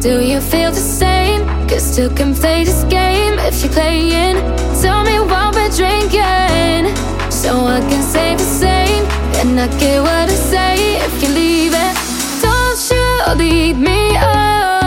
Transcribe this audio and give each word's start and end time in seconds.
Do 0.00 0.22
you 0.24 0.40
feel 0.40 0.70
the 0.70 0.80
same? 0.80 1.46
Cause 1.68 1.94
two 1.94 2.08
can 2.14 2.34
play 2.34 2.64
this 2.64 2.84
game 2.84 3.38
if 3.38 3.62
you're 3.62 3.70
playing. 3.70 4.36
Tell 4.80 5.04
me 5.04 5.20
what 5.20 5.54
we're 5.54 5.68
drinking. 5.68 6.96
So 7.30 7.66
I 7.66 7.80
can 7.80 8.02
say 8.02 8.34
the 8.34 8.42
same. 8.42 9.04
And 9.40 9.60
I 9.60 9.68
get 9.78 10.00
what 10.00 10.10
I 10.10 10.34
say 10.34 10.96
if 11.04 11.22
you 11.22 11.28
leave 11.28 11.72
it. 11.74 11.94
Don't 12.40 12.80
you 12.90 13.34
leave 13.44 13.76
me 13.76 14.16
up. 14.16 14.79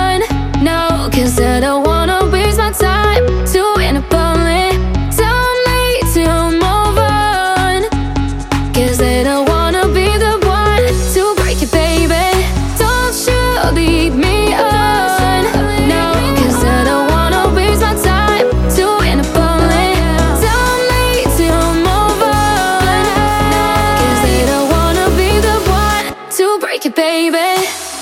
like 26.85 26.91
it, 26.91 26.95
baby. 26.95 27.92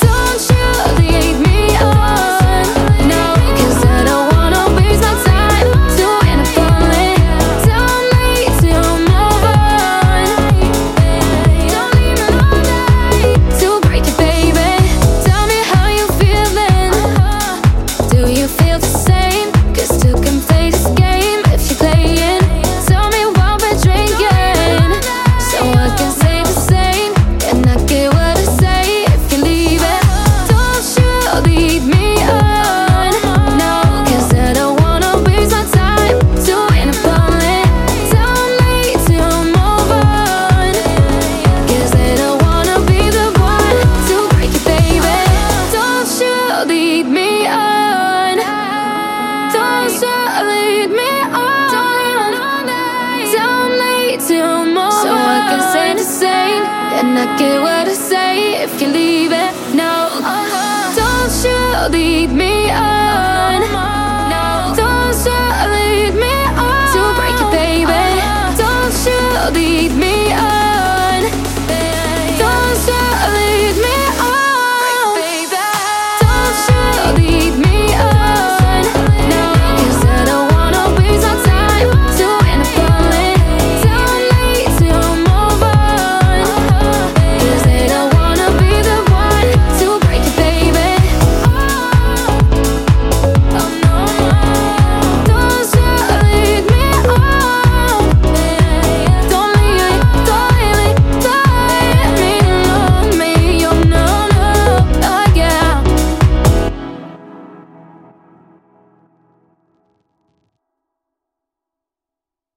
not 57.13 57.37
get 57.37 57.61
what 57.61 57.87
I 57.87 57.93
say 57.93 58.63
if 58.63 58.81
you 58.81 58.87
leave 58.87 59.31
it. 59.31 59.53
now. 59.75 60.07
uh-huh. 60.07 60.95
don't 60.95 61.35
you 61.43 61.97
leave 61.97 62.31
me 62.31 62.69
up. 62.69 63.00